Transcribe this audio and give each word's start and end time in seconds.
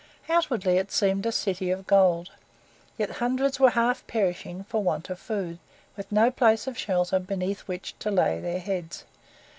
Outwardly 0.27 0.77
it 0.77 0.91
seemed 0.91 1.27
a 1.27 1.31
city 1.31 1.69
of 1.69 1.85
gold, 1.85 2.31
yet 2.97 3.11
hundreds 3.21 3.59
were 3.59 3.69
half 3.69 4.07
perishing 4.07 4.63
for 4.63 4.81
want 4.81 5.11
of 5.11 5.19
food, 5.19 5.59
with 5.95 6.11
no 6.11 6.31
place 6.31 6.65
of 6.65 6.75
shelter 6.75 7.19
beneath 7.19 7.59
which 7.67 7.93
to 7.99 8.09
lay 8.09 8.39
their 8.39 8.57
heads. 8.59 9.05